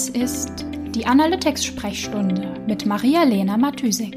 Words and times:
Das 0.00 0.08
ist 0.08 0.64
die 0.94 1.04
Analytics-Sprechstunde 1.04 2.54
mit 2.66 2.86
Maria-Lena 2.86 3.58
Matysik, 3.58 4.16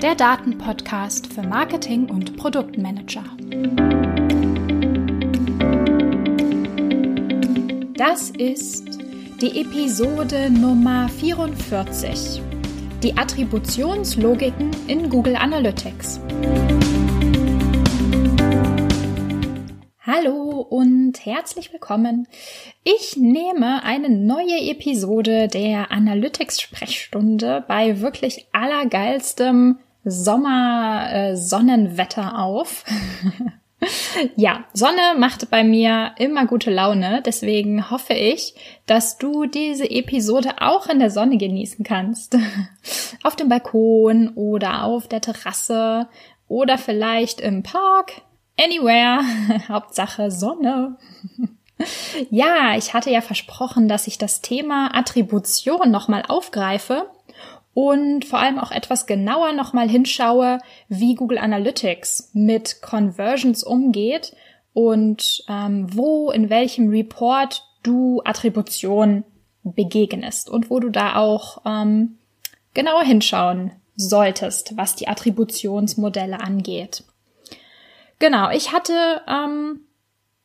der 0.00 0.16
Datenpodcast 0.16 1.32
für 1.32 1.44
Marketing 1.44 2.10
und 2.10 2.36
Produktmanager. 2.36 3.22
Das 7.94 8.30
ist 8.30 8.98
die 9.40 9.60
Episode 9.60 10.50
Nummer 10.50 11.08
44. 11.08 12.42
Die 13.04 13.16
Attributionslogiken 13.16 14.72
in 14.88 15.08
Google 15.08 15.36
Analytics. 15.36 16.18
Hallo 20.04 20.41
und 20.72 21.24
herzlich 21.26 21.70
willkommen. 21.70 22.26
Ich 22.82 23.18
nehme 23.18 23.84
eine 23.84 24.08
neue 24.08 24.58
Episode 24.70 25.46
der 25.46 25.92
Analytics-Sprechstunde 25.92 27.62
bei 27.68 28.00
wirklich 28.00 28.46
allergeilstem 28.52 29.80
Sommer-Sonnenwetter 30.06 32.22
äh, 32.22 32.38
auf. 32.38 32.86
ja, 34.36 34.64
Sonne 34.72 35.14
macht 35.18 35.50
bei 35.50 35.62
mir 35.62 36.12
immer 36.16 36.46
gute 36.46 36.70
Laune, 36.70 37.20
deswegen 37.22 37.90
hoffe 37.90 38.14
ich, 38.14 38.54
dass 38.86 39.18
du 39.18 39.44
diese 39.44 39.90
Episode 39.90 40.62
auch 40.62 40.86
in 40.86 41.00
der 41.00 41.10
Sonne 41.10 41.36
genießen 41.36 41.84
kannst. 41.84 42.38
auf 43.22 43.36
dem 43.36 43.50
Balkon 43.50 44.30
oder 44.36 44.84
auf 44.84 45.06
der 45.06 45.20
Terrasse 45.20 46.08
oder 46.48 46.78
vielleicht 46.78 47.42
im 47.42 47.62
Park 47.62 48.22
Anywhere, 48.58 49.20
Hauptsache 49.68 50.30
Sonne. 50.30 50.96
ja, 52.30 52.76
ich 52.76 52.94
hatte 52.94 53.10
ja 53.10 53.20
versprochen, 53.20 53.88
dass 53.88 54.06
ich 54.06 54.18
das 54.18 54.40
Thema 54.40 54.94
Attribution 54.94 55.90
nochmal 55.90 56.24
aufgreife 56.28 57.10
und 57.74 58.24
vor 58.24 58.38
allem 58.38 58.58
auch 58.58 58.70
etwas 58.70 59.06
genauer 59.06 59.52
nochmal 59.52 59.88
hinschaue, 59.88 60.58
wie 60.88 61.14
Google 61.14 61.38
Analytics 61.38 62.30
mit 62.34 62.82
Conversions 62.82 63.64
umgeht 63.64 64.36
und 64.74 65.44
ähm, 65.48 65.86
wo 65.90 66.30
in 66.30 66.50
welchem 66.50 66.90
Report 66.90 67.66
du 67.82 68.20
Attribution 68.24 69.24
begegnest 69.64 70.50
und 70.50 70.70
wo 70.70 70.80
du 70.80 70.90
da 70.90 71.16
auch 71.16 71.62
ähm, 71.64 72.18
genauer 72.74 73.02
hinschauen 73.04 73.72
solltest, 73.96 74.76
was 74.76 74.96
die 74.96 75.08
Attributionsmodelle 75.08 76.40
angeht. 76.40 77.04
Genau, 78.22 78.50
ich 78.50 78.70
hatte, 78.70 79.20
ähm, 79.26 79.80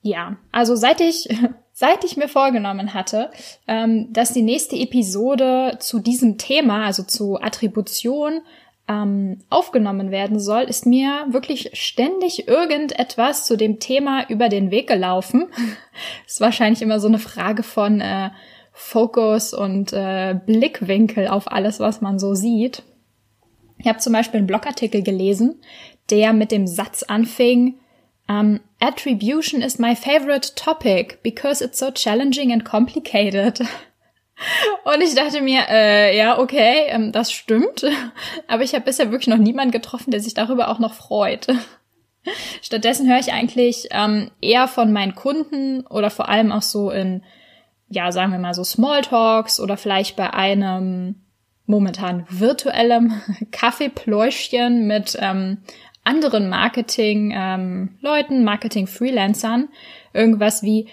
ja, 0.02 0.38
also 0.52 0.76
seit 0.76 1.00
ich, 1.00 1.30
seit 1.74 2.04
ich 2.04 2.18
mir 2.18 2.28
vorgenommen 2.28 2.96
hatte, 2.96 3.30
ähm, 3.68 4.12
dass 4.12 4.34
die 4.34 4.42
nächste 4.42 4.76
Episode 4.76 5.78
zu 5.80 6.00
diesem 6.00 6.40
Thema, 6.40 6.86
also 6.86 7.04
zu 7.04 7.40
Attribution, 7.40 8.42
ähm, 8.88 9.42
aufgenommen 9.52 10.10
werden 10.10 10.40
soll, 10.40 10.64
ist 10.64 10.88
mir 10.88 11.28
wirklich 11.30 11.70
ständig 11.74 12.48
irgendetwas 12.48 13.46
zu 13.46 13.58
dem 13.58 13.80
Thema 13.80 14.28
über 14.28 14.50
den 14.50 14.72
Weg 14.72 14.88
gelaufen. 14.88 15.46
ist 16.26 16.42
wahrscheinlich 16.42 16.82
immer 16.82 17.00
so 17.00 17.08
eine 17.08 17.20
Frage 17.20 17.62
von 17.62 18.02
äh, 18.02 18.32
Fokus 18.74 19.54
und 19.54 19.94
äh, 19.94 20.34
Blickwinkel 20.48 21.28
auf 21.28 21.52
alles, 21.52 21.80
was 21.80 22.02
man 22.02 22.18
so 22.18 22.34
sieht. 22.34 22.82
Ich 23.80 23.88
habe 23.88 24.00
zum 24.00 24.14
Beispiel 24.14 24.40
einen 24.40 24.48
Blogartikel 24.48 25.04
gelesen, 25.04 25.62
der 26.10 26.34
mit 26.34 26.52
dem 26.52 26.68
Satz 26.68 27.04
anfing, 27.04 27.80
um, 28.30 28.36
ähm, 28.36 28.60
Attribution 28.80 29.62
is 29.62 29.80
my 29.80 29.96
favorite 29.96 30.54
topic 30.56 31.20
because 31.24 31.64
it's 31.64 31.80
so 31.80 31.92
challenging 31.92 32.52
and 32.52 32.64
complicated. 32.66 33.62
Und 34.84 35.02
ich 35.02 35.16
dachte 35.16 35.42
mir, 35.42 35.62
äh, 35.70 36.16
ja, 36.16 36.38
okay, 36.38 36.88
ähm, 36.90 37.12
das 37.12 37.32
stimmt. 37.32 37.84
Aber 38.48 38.64
ich 38.64 38.74
habe 38.74 38.86
bisher 38.86 39.12
wirklich 39.12 39.28
noch 39.28 39.38
niemanden 39.38 39.72
getroffen, 39.72 40.12
der 40.12 40.20
sich 40.20 40.34
darüber 40.34 40.70
auch 40.70 40.80
noch 40.80 40.94
freut. 40.94 41.48
Stattdessen 42.62 43.10
höre 43.10 43.20
ich 43.20 43.34
eigentlich 43.34 43.88
ähm, 43.92 44.30
eher 44.42 44.68
von 44.68 44.92
meinen 44.92 45.16
Kunden 45.16 45.88
oder 45.88 46.10
vor 46.10 46.30
allem 46.30 46.52
auch 46.52 46.62
so 46.62 46.92
in, 46.92 47.24
ja, 47.88 48.12
sagen 48.12 48.32
wir 48.32 48.40
mal 48.40 48.54
so 48.54 48.64
Smalltalks 48.64 49.60
oder 49.60 49.78
vielleicht 49.78 50.16
bei 50.18 50.32
einem 50.34 51.27
momentan 51.68 52.26
virtuellem 52.30 53.14
Kaffeepläuschchen 53.52 54.88
mit 54.88 55.18
ähm, 55.20 55.60
anderen 56.04 56.50
Marketing-Leuten, 56.50 58.34
ähm, 58.34 58.44
Marketing-Freelancern 58.44 59.70
irgendwas 60.14 60.64
wie, 60.64 60.88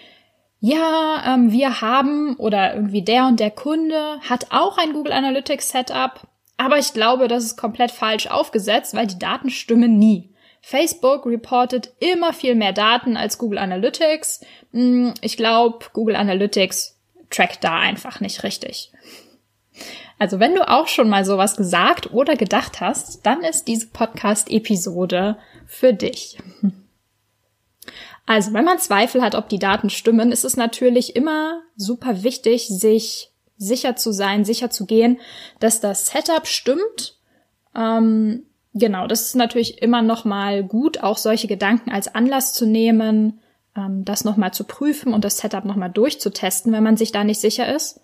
ja, 0.60 1.22
ähm, 1.26 1.52
wir 1.52 1.80
haben 1.80 2.36
oder 2.36 2.74
irgendwie 2.74 3.02
der 3.02 3.26
und 3.26 3.40
der 3.40 3.50
Kunde 3.50 4.18
hat 4.28 4.48
auch 4.50 4.76
ein 4.76 4.92
Google 4.92 5.12
Analytics 5.12 5.70
Setup, 5.70 6.26
aber 6.56 6.78
ich 6.78 6.92
glaube, 6.92 7.28
das 7.28 7.44
ist 7.44 7.56
komplett 7.56 7.90
falsch 7.90 8.26
aufgesetzt, 8.26 8.94
weil 8.94 9.06
die 9.06 9.18
Daten 9.18 9.50
stimmen 9.50 9.98
nie. 9.98 10.30
Facebook 10.60 11.26
reportet 11.26 11.92
immer 12.00 12.32
viel 12.32 12.54
mehr 12.54 12.72
Daten 12.72 13.18
als 13.18 13.36
Google 13.36 13.58
Analytics. 13.58 14.40
Hm, 14.72 15.12
ich 15.20 15.36
glaube, 15.36 15.86
Google 15.92 16.16
Analytics 16.16 16.98
trackt 17.28 17.62
da 17.62 17.78
einfach 17.78 18.20
nicht 18.20 18.42
richtig. 18.44 18.90
Also 20.18 20.38
wenn 20.40 20.54
du 20.54 20.68
auch 20.68 20.86
schon 20.86 21.08
mal 21.08 21.24
sowas 21.24 21.56
gesagt 21.56 22.12
oder 22.12 22.36
gedacht 22.36 22.80
hast, 22.80 23.26
dann 23.26 23.42
ist 23.42 23.66
diese 23.68 23.88
Podcast-Episode 23.88 25.36
für 25.66 25.92
dich. 25.92 26.38
Also 28.26 28.52
wenn 28.52 28.64
man 28.64 28.78
Zweifel 28.78 29.22
hat, 29.22 29.34
ob 29.34 29.48
die 29.48 29.58
Daten 29.58 29.90
stimmen, 29.90 30.32
ist 30.32 30.44
es 30.44 30.56
natürlich 30.56 31.14
immer 31.14 31.60
super 31.76 32.22
wichtig, 32.22 32.68
sich 32.68 33.30
sicher 33.56 33.96
zu 33.96 34.12
sein, 34.12 34.44
sicher 34.44 34.70
zu 34.70 34.86
gehen, 34.86 35.20
dass 35.60 35.80
das 35.80 36.08
Setup 36.08 36.46
stimmt. 36.46 37.18
Ähm, 37.76 38.44
genau, 38.72 39.06
das 39.06 39.22
ist 39.26 39.36
natürlich 39.36 39.82
immer 39.82 40.02
noch 40.02 40.24
mal 40.24 40.64
gut, 40.64 41.02
auch 41.02 41.18
solche 41.18 41.48
Gedanken 41.48 41.90
als 41.90 42.14
Anlass 42.14 42.54
zu 42.54 42.66
nehmen, 42.66 43.40
ähm, 43.76 44.04
das 44.04 44.24
noch 44.24 44.36
mal 44.36 44.52
zu 44.52 44.64
prüfen 44.64 45.12
und 45.12 45.24
das 45.24 45.38
Setup 45.38 45.64
noch 45.64 45.76
mal 45.76 45.88
durchzutesten, 45.88 46.72
wenn 46.72 46.82
man 46.82 46.96
sich 46.96 47.12
da 47.12 47.24
nicht 47.24 47.40
sicher 47.40 47.72
ist. 47.72 48.00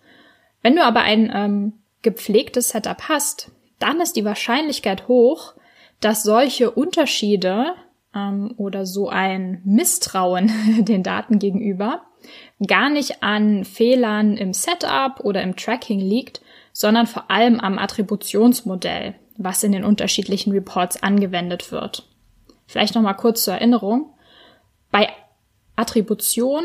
Wenn 0.62 0.76
du 0.76 0.84
aber 0.84 1.00
ein 1.00 1.32
ähm, 1.34 1.72
gepflegtes 2.02 2.70
Setup 2.70 3.08
hast, 3.08 3.50
dann 3.78 4.00
ist 4.00 4.16
die 4.16 4.24
Wahrscheinlichkeit 4.24 5.08
hoch, 5.08 5.54
dass 6.00 6.22
solche 6.22 6.70
Unterschiede 6.70 7.74
ähm, 8.14 8.54
oder 8.56 8.86
so 8.86 9.08
ein 9.08 9.60
Misstrauen 9.64 10.50
den 10.84 11.02
Daten 11.02 11.38
gegenüber 11.38 12.02
gar 12.66 12.90
nicht 12.90 13.22
an 13.22 13.64
Fehlern 13.64 14.36
im 14.36 14.52
Setup 14.52 15.20
oder 15.20 15.42
im 15.42 15.56
Tracking 15.56 16.00
liegt, 16.00 16.42
sondern 16.72 17.06
vor 17.06 17.30
allem 17.30 17.60
am 17.60 17.78
Attributionsmodell, 17.78 19.14
was 19.36 19.62
in 19.62 19.72
den 19.72 19.84
unterschiedlichen 19.84 20.52
Reports 20.52 21.02
angewendet 21.02 21.72
wird. 21.72 22.06
Vielleicht 22.66 22.94
noch 22.94 23.02
mal 23.02 23.14
kurz 23.14 23.44
zur 23.44 23.54
Erinnerung. 23.54 24.10
Bei 24.90 25.08
Attribution 25.76 26.64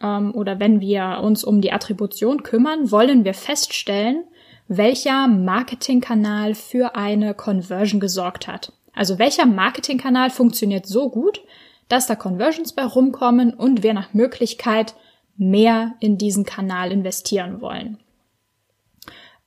ähm, 0.00 0.34
oder 0.34 0.60
wenn 0.60 0.80
wir 0.80 1.20
uns 1.22 1.44
um 1.44 1.60
die 1.60 1.72
Attribution 1.72 2.42
kümmern, 2.42 2.90
wollen 2.90 3.24
wir 3.24 3.34
feststellen, 3.34 4.24
welcher 4.68 5.26
Marketingkanal 5.26 6.54
für 6.54 6.94
eine 6.94 7.34
Conversion 7.34 8.00
gesorgt 8.00 8.46
hat. 8.46 8.72
Also 8.92 9.18
welcher 9.18 9.46
Marketingkanal 9.46 10.30
funktioniert 10.30 10.86
so 10.86 11.08
gut, 11.08 11.40
dass 11.88 12.06
da 12.06 12.14
Conversions 12.14 12.72
bei 12.74 12.84
rumkommen 12.84 13.54
und 13.54 13.82
wir 13.82 13.94
nach 13.94 14.12
Möglichkeit 14.12 14.94
mehr 15.36 15.94
in 16.00 16.18
diesen 16.18 16.44
Kanal 16.44 16.92
investieren 16.92 17.60
wollen. 17.60 17.98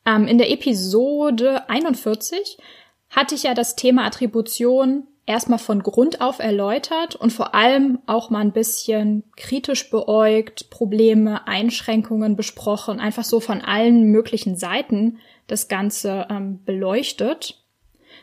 Ähm, 0.06 0.28
in 0.28 0.38
der 0.38 0.50
Episode 0.52 1.70
41 1.70 2.58
hatte 3.10 3.36
ich 3.36 3.44
ja 3.44 3.54
das 3.54 3.76
Thema 3.76 4.06
Attribution 4.06 5.08
erstmal 5.26 5.60
von 5.60 5.84
Grund 5.84 6.22
auf 6.22 6.40
erläutert 6.40 7.16
und 7.16 7.32
vor 7.32 7.54
allem 7.54 8.00
auch 8.06 8.30
mal 8.30 8.40
ein 8.40 8.54
bisschen 8.54 9.24
kritisch 9.36 9.90
beäugt, 9.90 10.70
Probleme, 10.70 11.48
Einschränkungen 11.48 12.36
besprochen, 12.36 13.00
einfach 13.00 13.24
so 13.24 13.40
von 13.40 13.62
allen 13.62 14.12
möglichen 14.12 14.56
Seiten 14.56 15.20
das 15.48 15.68
Ganze 15.68 16.28
ähm, 16.30 16.64
beleuchtet. 16.66 17.64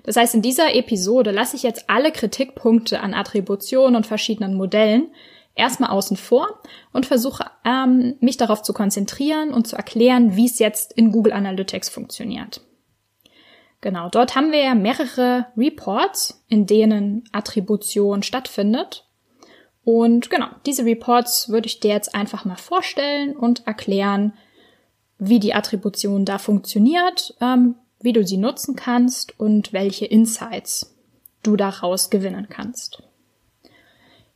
Das 0.02 0.16
heißt, 0.16 0.34
in 0.34 0.42
dieser 0.42 0.74
Episode 0.74 1.30
lasse 1.30 1.56
ich 1.56 1.62
jetzt 1.62 1.88
alle 1.88 2.12
Kritikpunkte 2.12 3.00
an 3.00 3.14
Attribution 3.14 3.96
und 3.96 4.06
verschiedenen 4.06 4.54
Modellen 4.54 5.10
erstmal 5.54 5.90
außen 5.90 6.16
vor 6.16 6.60
und 6.92 7.06
versuche 7.06 7.44
ähm, 7.64 8.14
mich 8.20 8.36
darauf 8.36 8.62
zu 8.62 8.72
konzentrieren 8.72 9.52
und 9.52 9.66
zu 9.66 9.76
erklären, 9.76 10.36
wie 10.36 10.46
es 10.46 10.58
jetzt 10.58 10.92
in 10.92 11.10
Google 11.10 11.32
Analytics 11.32 11.88
funktioniert. 11.88 12.60
Genau, 13.80 14.08
dort 14.08 14.34
haben 14.34 14.50
wir 14.50 14.60
ja 14.62 14.74
mehrere 14.74 15.46
Reports, 15.56 16.44
in 16.48 16.66
denen 16.66 17.24
Attribution 17.32 18.22
stattfindet. 18.22 19.06
Und 19.84 20.30
genau, 20.30 20.48
diese 20.66 20.84
Reports 20.84 21.48
würde 21.48 21.66
ich 21.66 21.80
dir 21.80 21.92
jetzt 21.92 22.14
einfach 22.14 22.44
mal 22.44 22.56
vorstellen 22.56 23.36
und 23.36 23.66
erklären, 23.66 24.34
wie 25.18 25.38
die 25.38 25.54
Attribution 25.54 26.24
da 26.24 26.38
funktioniert, 26.38 27.34
ähm, 27.40 27.76
wie 28.00 28.12
du 28.12 28.26
sie 28.26 28.36
nutzen 28.36 28.76
kannst 28.76 29.38
und 29.38 29.72
welche 29.72 30.06
Insights 30.06 30.94
du 31.42 31.56
daraus 31.56 32.10
gewinnen 32.10 32.48
kannst. 32.50 33.02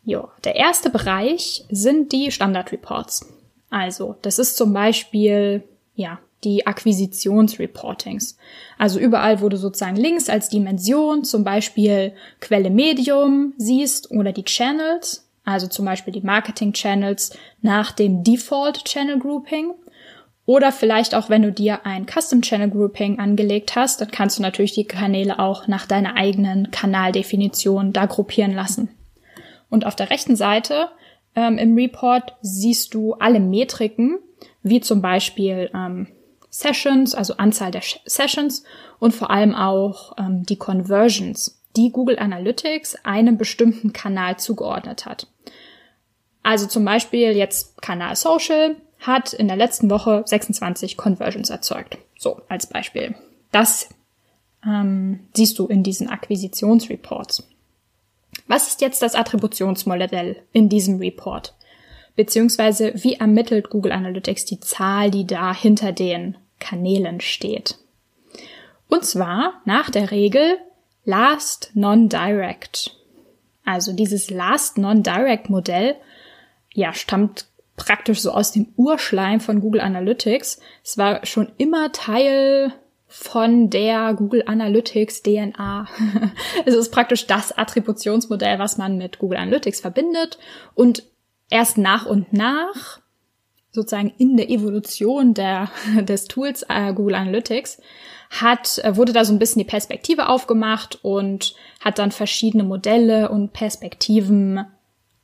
Jo, 0.04 0.28
der 0.44 0.56
erste 0.56 0.90
Bereich 0.90 1.64
sind 1.70 2.12
die 2.12 2.32
Standard 2.32 2.72
Reports. 2.72 3.32
Also, 3.70 4.16
das 4.22 4.38
ist 4.38 4.56
zum 4.56 4.72
Beispiel 4.72 5.64
ja, 5.94 6.18
die 6.44 6.66
Akquisitionsreportings. 6.66 8.36
Also 8.78 8.98
überall, 8.98 9.40
wo 9.40 9.48
du 9.48 9.56
sozusagen 9.56 9.96
Links 9.96 10.28
als 10.28 10.48
Dimension, 10.48 11.24
zum 11.24 11.44
Beispiel 11.44 12.12
Quelle 12.40 12.70
Medium 12.70 13.54
siehst 13.56 14.10
oder 14.10 14.32
die 14.32 14.44
Channels, 14.44 15.28
also 15.44 15.66
zum 15.66 15.84
Beispiel 15.84 16.12
die 16.12 16.20
Marketing 16.20 16.72
Channels 16.72 17.36
nach 17.60 17.92
dem 17.92 18.22
Default 18.24 18.84
Channel 18.84 19.18
Grouping. 19.18 19.72
Oder 20.44 20.72
vielleicht 20.72 21.14
auch, 21.14 21.30
wenn 21.30 21.42
du 21.42 21.52
dir 21.52 21.86
ein 21.86 22.06
Custom 22.06 22.42
Channel 22.42 22.70
Grouping 22.70 23.20
angelegt 23.20 23.76
hast, 23.76 24.00
dann 24.00 24.10
kannst 24.10 24.38
du 24.38 24.42
natürlich 24.42 24.72
die 24.72 24.84
Kanäle 24.84 25.38
auch 25.38 25.68
nach 25.68 25.86
deiner 25.86 26.16
eigenen 26.16 26.72
Kanaldefinition 26.72 27.92
da 27.92 28.06
gruppieren 28.06 28.52
lassen. 28.52 28.88
Und 29.70 29.86
auf 29.86 29.94
der 29.94 30.10
rechten 30.10 30.34
Seite 30.34 30.88
ähm, 31.34 31.58
im 31.58 31.74
Report 31.76 32.34
siehst 32.42 32.94
du 32.94 33.14
alle 33.14 33.40
Metriken, 33.40 34.18
wie 34.62 34.80
zum 34.80 35.00
Beispiel 35.00 35.70
ähm, 35.74 36.08
Sessions, 36.54 37.14
also 37.14 37.38
Anzahl 37.38 37.70
der 37.70 37.82
Sessions 38.04 38.62
und 38.99 39.12
vor 39.12 39.31
allem 39.31 39.54
auch 39.54 40.12
ähm, 40.19 40.44
die 40.44 40.56
Conversions, 40.56 41.58
die 41.76 41.90
Google 41.90 42.19
Analytics 42.19 42.96
einem 43.04 43.38
bestimmten 43.38 43.94
Kanal 43.94 44.38
zugeordnet 44.38 45.06
hat. 45.06 45.26
Also 46.43 46.66
zum 46.66 46.84
Beispiel 46.84 47.32
jetzt 47.32 47.81
Kanal 47.81 48.16
Social 48.16 48.76
hat 48.99 49.32
in 49.32 49.49
der 49.49 49.56
letzten 49.56 49.88
Woche 49.88 50.25
26 50.26 50.99
Conversions 50.99 51.49
erzeugt. 51.49 51.96
So 52.19 52.43
als 52.50 52.66
Beispiel. 52.66 53.14
Das 53.50 53.88
ähm, 54.64 55.20
siehst 55.34 55.58
du 55.58 55.66
in 55.66 55.82
diesen 55.82 56.10
Akquisitionsreports. 56.10 57.48
Was 58.46 58.69
ist 58.69 58.82
jetzt 58.82 59.00
das 59.00 59.14
Attributionsmodell 59.14 60.37
in 60.52 60.69
diesem 60.69 60.98
Report? 60.98 61.55
Beziehungsweise 62.14 62.93
wie 62.96 63.14
ermittelt 63.14 63.70
Google 63.70 63.93
Analytics 63.93 64.44
die 64.44 64.60
Zahl, 64.60 65.10
die 65.10 65.26
da 65.26 65.55
hinter 65.55 65.93
den 65.93 66.37
Kanälen 66.62 67.20
steht? 67.20 67.78
Und 68.88 69.04
zwar 69.04 69.60
nach 69.64 69.90
der 69.90 70.10
Regel 70.10 70.58
Last 71.04 71.72
Non-Direct. 71.74 72.96
Also 73.64 73.92
dieses 73.92 74.30
Last 74.30 74.78
Non-Direct 74.78 75.50
Modell, 75.50 75.96
ja, 76.72 76.92
stammt 76.94 77.46
praktisch 77.76 78.20
so 78.20 78.30
aus 78.30 78.52
dem 78.52 78.72
Urschleim 78.76 79.40
von 79.40 79.60
Google 79.60 79.80
Analytics. 79.80 80.60
Es 80.84 80.98
war 80.98 81.26
schon 81.26 81.50
immer 81.58 81.90
Teil 81.92 82.72
von 83.08 83.68
der 83.68 84.14
Google 84.14 84.44
Analytics 84.46 85.22
DNA. 85.22 85.86
es 86.64 86.74
ist 86.74 86.92
praktisch 86.92 87.26
das 87.26 87.52
Attributionsmodell, 87.52 88.58
was 88.58 88.78
man 88.78 88.96
mit 88.96 89.18
Google 89.18 89.38
Analytics 89.38 89.80
verbindet 89.80 90.38
und 90.74 91.04
erst 91.50 91.76
nach 91.76 92.06
und 92.06 92.32
nach 92.32 93.01
sozusagen 93.72 94.12
in 94.19 94.36
der 94.36 94.50
Evolution 94.50 95.34
der, 95.34 95.69
des 96.02 96.26
Tools 96.26 96.64
äh, 96.69 96.92
Google 96.92 97.16
Analytics 97.16 97.80
hat, 98.30 98.78
äh, 98.78 98.96
wurde 98.96 99.12
da 99.12 99.24
so 99.24 99.32
ein 99.32 99.38
bisschen 99.38 99.60
die 99.60 99.69
Perspektive 99.69 100.28
aufgemacht 100.28 100.98
und 101.02 101.54
hat 101.80 101.98
dann 101.98 102.12
verschiedene 102.12 102.64
Modelle 102.64 103.30
und 103.30 103.52
Perspektiven 103.52 104.64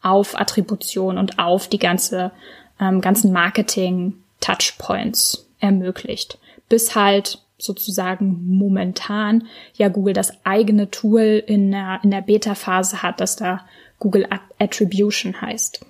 auf 0.03 0.39
Attribution 0.39 1.17
und 1.19 1.39
auf 1.39 1.69
die 1.69 1.79
ganze, 1.79 2.33
ähm, 2.81 3.01
ganzen 3.01 3.33
Marketing-Touchpoints 3.33 5.49
ermöglicht. 5.61 6.39
Bis 6.69 6.95
halt 6.95 7.41
sozusagen 7.59 8.47
momentan 8.47 9.49
ja 9.75 9.89
Google 9.89 10.15
das 10.15 10.33
eigene 10.45 10.91
Tool 10.91 11.43
in 11.45 11.73
der, 11.73 11.99
in 12.05 12.13
der 12.13 12.23
Beta-Phase 12.23 13.03
hat, 13.03 13.21
das 13.21 13.35
da 13.37 13.67
Google 13.99 14.29
Attribution 14.59 15.41
heißt. 15.41 15.85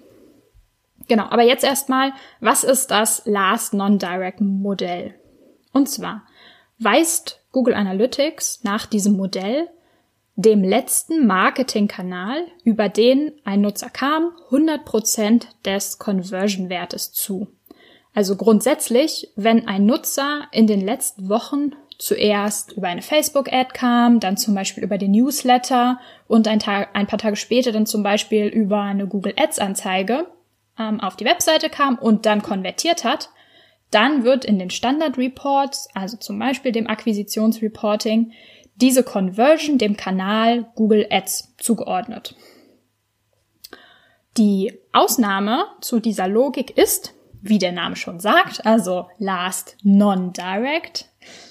Genau, 1.08 1.24
aber 1.24 1.42
jetzt 1.42 1.64
erstmal, 1.64 2.12
was 2.40 2.64
ist 2.64 2.90
das 2.90 3.22
Last 3.24 3.74
Non-Direct 3.74 4.40
Modell? 4.40 5.14
Und 5.72 5.88
zwar 5.88 6.22
weist 6.78 7.40
Google 7.50 7.74
Analytics 7.74 8.62
nach 8.62 8.86
diesem 8.86 9.16
Modell 9.16 9.68
dem 10.36 10.62
letzten 10.62 11.26
Marketingkanal, 11.26 12.46
über 12.62 12.88
den 12.88 13.32
ein 13.44 13.60
Nutzer 13.60 13.90
kam, 13.90 14.30
100% 14.50 15.46
des 15.64 15.98
Conversion-Wertes 15.98 17.12
zu. 17.12 17.48
Also 18.14 18.36
grundsätzlich, 18.36 19.32
wenn 19.34 19.66
ein 19.66 19.84
Nutzer 19.84 20.46
in 20.52 20.68
den 20.68 20.80
letzten 20.80 21.28
Wochen 21.28 21.72
zuerst 21.98 22.72
über 22.72 22.86
eine 22.86 23.02
Facebook-Ad 23.02 23.70
kam, 23.72 24.20
dann 24.20 24.36
zum 24.36 24.54
Beispiel 24.54 24.84
über 24.84 24.96
den 24.96 25.10
Newsletter 25.10 25.98
und 26.28 26.46
ein, 26.46 26.60
Tag, 26.60 26.90
ein 26.94 27.08
paar 27.08 27.18
Tage 27.18 27.34
später 27.36 27.72
dann 27.72 27.86
zum 27.86 28.04
Beispiel 28.04 28.46
über 28.46 28.80
eine 28.80 29.08
Google 29.08 29.34
Ads-Anzeige 29.36 30.26
ähm, 30.78 31.00
auf 31.00 31.16
die 31.16 31.24
Webseite 31.24 31.70
kam 31.70 31.98
und 31.98 32.26
dann 32.26 32.42
konvertiert 32.42 33.04
hat, 33.04 33.30
dann 33.90 34.24
wird 34.24 34.44
in 34.44 34.58
den 34.58 34.70
Standard-Reports, 34.70 35.88
also 35.94 36.16
zum 36.16 36.38
Beispiel 36.38 36.72
dem 36.72 36.86
Akquisitionsreporting, 36.86 38.32
diese 38.76 39.02
Conversion 39.02 39.78
dem 39.78 39.96
Kanal 39.96 40.70
Google 40.74 41.06
Ads 41.10 41.54
zugeordnet. 41.58 42.36
Die 44.36 44.72
Ausnahme 44.92 45.64
zu 45.80 45.98
dieser 45.98 46.28
Logik 46.28 46.76
ist, 46.76 47.14
wie 47.42 47.58
der 47.58 47.72
Name 47.72 47.96
schon 47.96 48.20
sagt, 48.20 48.66
also 48.66 49.08
Last 49.18 49.76
Non-Direct. 49.82 51.06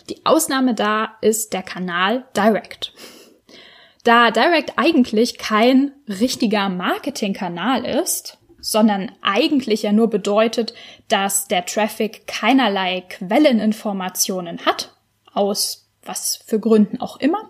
Die 0.10 0.26
Ausnahme 0.26 0.74
da 0.74 1.16
ist 1.22 1.54
der 1.54 1.64
Kanal 1.64 2.26
Direct. 2.36 2.94
Da 4.04 4.32
Direct 4.32 4.74
eigentlich 4.78 5.38
kein 5.38 5.92
richtiger 6.08 6.70
Marketingkanal 6.70 7.84
ist, 7.84 8.38
sondern 8.68 9.14
eigentlich 9.22 9.84
ja 9.84 9.94
nur 9.94 10.10
bedeutet, 10.10 10.74
dass 11.08 11.48
der 11.48 11.66
Traffic 11.66 12.28
keinerlei 12.28 13.00
Quelleninformationen 13.08 14.66
hat, 14.66 14.94
aus 15.34 15.90
was 16.04 16.44
für 16.46 16.60
Gründen 16.60 17.00
auch 17.00 17.16
immer, 17.18 17.50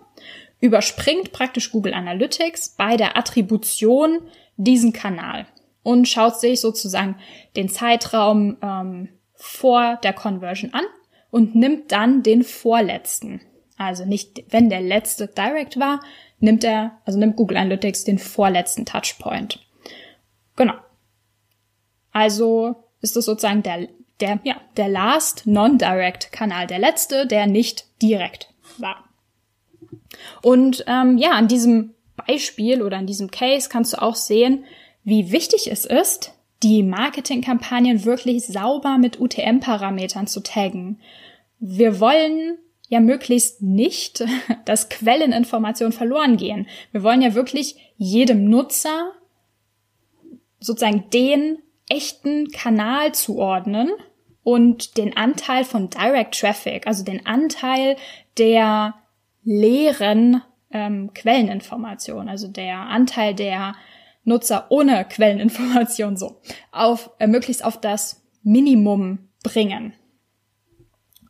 überspringt 0.60 1.32
praktisch 1.32 1.72
Google 1.72 1.92
Analytics 1.92 2.76
bei 2.78 2.96
der 2.96 3.16
Attribution 3.16 4.20
diesen 4.56 4.92
Kanal 4.92 5.46
und 5.82 6.06
schaut 6.06 6.38
sich 6.38 6.60
sozusagen 6.60 7.16
den 7.56 7.68
Zeitraum 7.68 8.56
ähm, 8.62 9.08
vor 9.34 9.98
der 10.04 10.12
Conversion 10.12 10.72
an 10.72 10.84
und 11.32 11.56
nimmt 11.56 11.90
dann 11.90 12.22
den 12.22 12.44
vorletzten. 12.44 13.40
Also 13.76 14.04
nicht, 14.04 14.44
wenn 14.50 14.70
der 14.70 14.82
letzte 14.82 15.26
Direct 15.26 15.80
war, 15.80 15.98
nimmt 16.38 16.62
er, 16.62 17.00
also 17.04 17.18
nimmt 17.18 17.34
Google 17.34 17.56
Analytics 17.56 18.04
den 18.04 18.18
vorletzten 18.20 18.86
Touchpoint. 18.86 19.58
Genau. 20.54 20.74
Also 22.18 22.74
ist 23.00 23.14
das 23.14 23.26
sozusagen 23.26 23.62
der, 23.62 23.86
der, 24.18 24.40
ja, 24.42 24.56
der 24.76 24.88
Last 24.88 25.46
Non-Direct 25.46 26.32
Kanal, 26.32 26.66
der 26.66 26.80
letzte, 26.80 27.28
der 27.28 27.46
nicht 27.46 27.84
direkt 28.02 28.52
war. 28.76 29.04
Und 30.42 30.84
ähm, 30.88 31.16
ja, 31.16 31.30
an 31.30 31.46
diesem 31.46 31.94
Beispiel 32.26 32.82
oder 32.82 32.96
an 32.96 33.06
diesem 33.06 33.30
Case 33.30 33.68
kannst 33.68 33.92
du 33.92 34.02
auch 34.02 34.16
sehen, 34.16 34.64
wie 35.04 35.30
wichtig 35.30 35.70
es 35.70 35.84
ist, 35.84 36.34
die 36.64 36.82
Marketingkampagnen 36.82 38.04
wirklich 38.04 38.44
sauber 38.44 38.98
mit 38.98 39.20
UTM-Parametern 39.20 40.26
zu 40.26 40.40
taggen. 40.40 40.98
Wir 41.60 42.00
wollen 42.00 42.58
ja 42.88 42.98
möglichst 42.98 43.62
nicht, 43.62 44.24
dass 44.64 44.88
Quelleninformationen 44.88 45.92
verloren 45.92 46.36
gehen. 46.36 46.66
Wir 46.90 47.04
wollen 47.04 47.22
ja 47.22 47.34
wirklich 47.34 47.76
jedem 47.96 48.50
Nutzer 48.50 49.12
sozusagen 50.58 51.08
den 51.10 51.58
echten 51.88 52.48
Kanal 52.50 53.12
zuordnen 53.12 53.90
und 54.42 54.96
den 54.96 55.16
Anteil 55.16 55.64
von 55.64 55.90
Direct 55.90 56.38
Traffic, 56.38 56.86
also 56.86 57.04
den 57.04 57.26
Anteil 57.26 57.96
der 58.38 58.94
leeren 59.44 60.42
ähm, 60.70 61.12
Quelleninformation, 61.14 62.28
also 62.28 62.48
der 62.48 62.78
Anteil 62.78 63.34
der 63.34 63.74
Nutzer 64.24 64.66
ohne 64.70 65.04
Quelleninformation 65.04 66.16
so 66.16 66.40
auf 66.70 67.10
äh, 67.18 67.26
möglichst 67.26 67.64
auf 67.64 67.80
das 67.80 68.24
Minimum 68.42 69.30
bringen, 69.42 69.94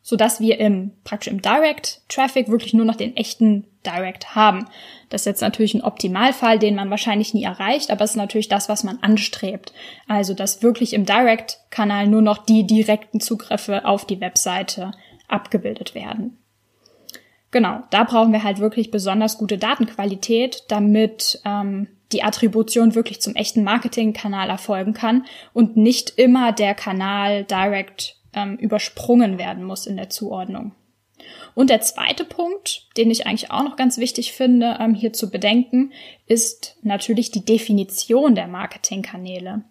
so 0.02 0.16
dass 0.16 0.40
wir 0.40 0.58
im 0.58 0.92
praktisch 1.04 1.32
im 1.32 1.42
Direct 1.42 2.02
Traffic 2.08 2.48
wirklich 2.48 2.74
nur 2.74 2.84
noch 2.84 2.96
den 2.96 3.16
echten 3.16 3.66
Direct 3.88 4.34
haben. 4.34 4.66
Das 5.08 5.22
ist 5.22 5.26
jetzt 5.26 5.40
natürlich 5.40 5.74
ein 5.74 5.82
Optimalfall, 5.82 6.58
den 6.58 6.74
man 6.74 6.90
wahrscheinlich 6.90 7.34
nie 7.34 7.44
erreicht, 7.44 7.90
aber 7.90 8.04
es 8.04 8.10
ist 8.10 8.16
natürlich 8.16 8.48
das, 8.48 8.68
was 8.68 8.84
man 8.84 8.98
anstrebt. 8.98 9.72
Also, 10.06 10.34
dass 10.34 10.62
wirklich 10.62 10.92
im 10.92 11.06
Direct-Kanal 11.06 12.06
nur 12.06 12.22
noch 12.22 12.38
die 12.38 12.66
direkten 12.66 13.20
Zugriffe 13.20 13.84
auf 13.84 14.04
die 14.04 14.20
Webseite 14.20 14.92
abgebildet 15.28 15.94
werden. 15.94 16.38
Genau, 17.50 17.80
da 17.90 18.04
brauchen 18.04 18.32
wir 18.32 18.44
halt 18.44 18.58
wirklich 18.58 18.90
besonders 18.90 19.38
gute 19.38 19.56
Datenqualität, 19.56 20.64
damit 20.68 21.40
ähm, 21.46 21.88
die 22.12 22.22
Attribution 22.22 22.94
wirklich 22.94 23.20
zum 23.20 23.34
echten 23.34 23.64
Marketingkanal 23.64 24.50
erfolgen 24.50 24.92
kann 24.92 25.24
und 25.52 25.76
nicht 25.76 26.10
immer 26.18 26.52
der 26.52 26.74
Kanal 26.74 27.44
direct 27.44 28.16
ähm, 28.34 28.56
übersprungen 28.56 29.38
werden 29.38 29.64
muss 29.64 29.86
in 29.86 29.96
der 29.96 30.10
Zuordnung. 30.10 30.72
Und 31.54 31.70
der 31.70 31.80
zweite 31.80 32.24
Punkt, 32.24 32.86
den 32.96 33.10
ich 33.10 33.26
eigentlich 33.26 33.50
auch 33.50 33.62
noch 33.62 33.76
ganz 33.76 33.98
wichtig 33.98 34.32
finde, 34.32 34.78
ähm, 34.80 34.94
hier 34.94 35.12
zu 35.12 35.30
bedenken, 35.30 35.92
ist 36.26 36.76
natürlich 36.82 37.30
die 37.30 37.44
Definition 37.44 38.34
der 38.34 38.48
Marketingkanäle. 38.48 39.62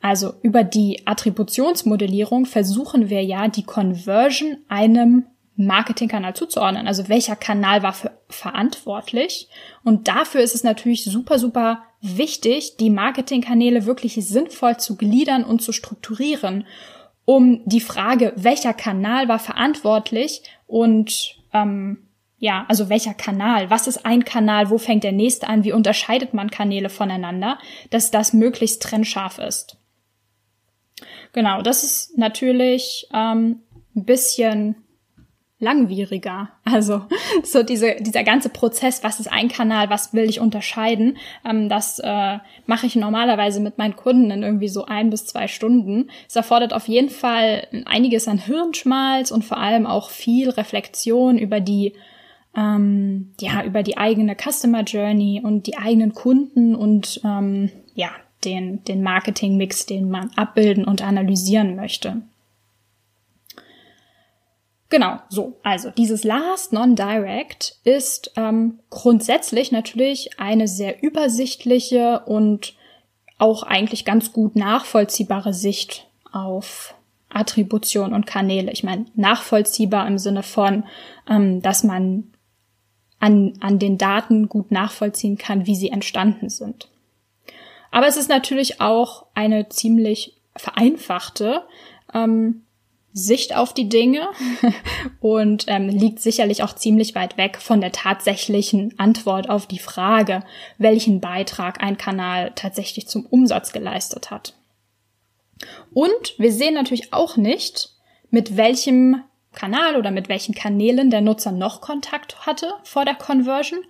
Also 0.00 0.34
über 0.42 0.64
die 0.64 1.06
Attributionsmodellierung 1.06 2.46
versuchen 2.46 3.10
wir 3.10 3.24
ja, 3.24 3.48
die 3.48 3.64
Conversion 3.64 4.58
einem 4.68 5.26
Marketingkanal 5.56 6.34
zuzuordnen. 6.34 6.86
Also 6.86 7.08
welcher 7.08 7.34
Kanal 7.34 7.82
war 7.82 7.92
für 7.92 8.12
verantwortlich? 8.28 9.48
Und 9.82 10.06
dafür 10.06 10.40
ist 10.40 10.54
es 10.54 10.62
natürlich 10.62 11.04
super, 11.04 11.40
super 11.40 11.82
wichtig, 12.00 12.76
die 12.76 12.90
Marketingkanäle 12.90 13.84
wirklich 13.84 14.14
sinnvoll 14.14 14.76
zu 14.76 14.96
gliedern 14.96 15.42
und 15.42 15.60
zu 15.60 15.72
strukturieren, 15.72 16.64
um 17.28 17.60
die 17.66 17.82
Frage, 17.82 18.32
welcher 18.36 18.72
Kanal 18.72 19.28
war 19.28 19.38
verantwortlich 19.38 20.44
und 20.66 21.36
ähm, 21.52 22.08
ja, 22.38 22.64
also 22.68 22.88
welcher 22.88 23.12
Kanal, 23.12 23.68
was 23.68 23.86
ist 23.86 24.06
ein 24.06 24.24
Kanal, 24.24 24.70
wo 24.70 24.78
fängt 24.78 25.04
der 25.04 25.12
nächste 25.12 25.46
an, 25.46 25.62
wie 25.62 25.72
unterscheidet 25.72 26.32
man 26.32 26.50
Kanäle 26.50 26.88
voneinander, 26.88 27.58
dass 27.90 28.10
das 28.10 28.32
möglichst 28.32 28.80
trennscharf 28.80 29.38
ist. 29.40 29.76
Genau, 31.34 31.60
das 31.60 31.84
ist 31.84 32.16
natürlich 32.16 33.06
ähm, 33.12 33.60
ein 33.94 34.04
bisschen 34.06 34.76
langwieriger. 35.60 36.50
Also 36.64 37.02
so 37.42 37.62
diese, 37.62 37.96
dieser 38.00 38.24
ganze 38.24 38.48
Prozess, 38.48 39.02
was 39.02 39.20
ist 39.20 39.30
ein 39.30 39.48
Kanal, 39.48 39.90
was 39.90 40.12
will 40.14 40.28
ich 40.28 40.40
unterscheiden, 40.40 41.16
ähm, 41.44 41.68
das 41.68 41.98
äh, 41.98 42.38
mache 42.66 42.86
ich 42.86 42.96
normalerweise 42.96 43.60
mit 43.60 43.78
meinen 43.78 43.96
Kunden 43.96 44.30
in 44.30 44.42
irgendwie 44.42 44.68
so 44.68 44.84
ein 44.84 45.10
bis 45.10 45.26
zwei 45.26 45.48
Stunden. 45.48 46.10
Es 46.28 46.36
erfordert 46.36 46.72
auf 46.72 46.88
jeden 46.88 47.10
Fall 47.10 47.66
einiges 47.86 48.28
an 48.28 48.38
Hirnschmalz 48.38 49.30
und 49.30 49.44
vor 49.44 49.58
allem 49.58 49.86
auch 49.86 50.10
viel 50.10 50.50
Reflexion 50.50 51.38
über 51.38 51.60
die 51.60 51.94
ähm, 52.56 53.34
ja 53.40 53.62
über 53.64 53.82
die 53.82 53.98
eigene 53.98 54.36
Customer 54.36 54.82
Journey 54.82 55.42
und 55.44 55.66
die 55.66 55.76
eigenen 55.76 56.14
Kunden 56.14 56.74
und 56.74 57.20
ähm, 57.24 57.70
ja 57.94 58.10
den 58.44 58.84
den 58.84 59.02
Marketing 59.02 59.56
Mix, 59.56 59.86
den 59.86 60.08
man 60.08 60.30
abbilden 60.36 60.84
und 60.84 61.02
analysieren 61.02 61.76
möchte. 61.76 62.22
Genau, 64.90 65.18
so. 65.28 65.58
Also 65.62 65.90
dieses 65.90 66.24
Last 66.24 66.72
Non-Direct 66.72 67.76
ist 67.84 68.32
ähm, 68.36 68.78
grundsätzlich 68.88 69.70
natürlich 69.70 70.38
eine 70.38 70.66
sehr 70.66 71.02
übersichtliche 71.02 72.20
und 72.24 72.74
auch 73.36 73.62
eigentlich 73.62 74.04
ganz 74.04 74.32
gut 74.32 74.56
nachvollziehbare 74.56 75.52
Sicht 75.52 76.06
auf 76.32 76.94
Attribution 77.28 78.14
und 78.14 78.26
Kanäle. 78.26 78.72
Ich 78.72 78.82
meine, 78.82 79.04
nachvollziehbar 79.14 80.06
im 80.06 80.18
Sinne 80.18 80.42
von, 80.42 80.84
ähm, 81.28 81.60
dass 81.60 81.84
man 81.84 82.32
an, 83.20 83.54
an 83.60 83.78
den 83.78 83.98
Daten 83.98 84.48
gut 84.48 84.70
nachvollziehen 84.70 85.36
kann, 85.36 85.66
wie 85.66 85.76
sie 85.76 85.90
entstanden 85.90 86.48
sind. 86.48 86.88
Aber 87.90 88.06
es 88.06 88.16
ist 88.16 88.28
natürlich 88.28 88.80
auch 88.80 89.26
eine 89.34 89.68
ziemlich 89.68 90.36
vereinfachte, 90.56 91.62
ähm, 92.14 92.62
Sicht 93.18 93.54
auf 93.56 93.74
die 93.74 93.88
Dinge 93.88 94.28
und 95.20 95.64
ähm, 95.68 95.88
liegt 95.88 96.20
sicherlich 96.20 96.62
auch 96.62 96.74
ziemlich 96.74 97.14
weit 97.14 97.36
weg 97.36 97.58
von 97.60 97.80
der 97.80 97.92
tatsächlichen 97.92 98.98
Antwort 98.98 99.50
auf 99.50 99.66
die 99.66 99.78
Frage, 99.78 100.42
welchen 100.78 101.20
Beitrag 101.20 101.82
ein 101.82 101.98
Kanal 101.98 102.52
tatsächlich 102.54 103.08
zum 103.08 103.26
Umsatz 103.26 103.72
geleistet 103.72 104.30
hat. 104.30 104.54
Und 105.92 106.38
wir 106.38 106.52
sehen 106.52 106.74
natürlich 106.74 107.12
auch 107.12 107.36
nicht, 107.36 107.90
mit 108.30 108.56
welchem 108.56 109.22
Kanal 109.52 109.96
oder 109.96 110.10
mit 110.10 110.28
welchen 110.28 110.54
Kanälen 110.54 111.10
der 111.10 111.20
Nutzer 111.20 111.52
noch 111.52 111.80
Kontakt 111.80 112.46
hatte 112.46 112.74
vor 112.84 113.04
der 113.04 113.14
Conversion. 113.14 113.80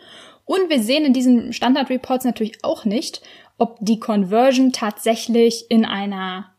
Und 0.45 0.71
wir 0.71 0.83
sehen 0.83 1.05
in 1.05 1.13
diesen 1.13 1.53
Standard 1.53 1.91
Reports 1.91 2.25
natürlich 2.25 2.65
auch 2.65 2.85
nicht, 2.85 3.21
ob 3.59 3.77
die 3.81 3.99
Conversion 3.99 4.73
tatsächlich 4.73 5.71
in 5.71 5.85
einer 5.85 6.55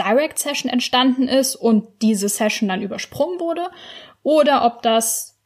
Direct 0.00 0.38
Session 0.38 0.70
entstanden 0.70 1.28
ist 1.28 1.56
und 1.56 1.84
diese 2.02 2.28
Session 2.28 2.68
dann 2.68 2.82
übersprungen 2.82 3.38
wurde 3.38 3.68
oder 4.22 4.64
ob 4.64 4.82
das 4.82 5.36